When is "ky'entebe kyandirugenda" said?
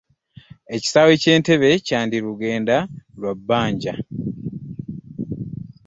1.23-2.77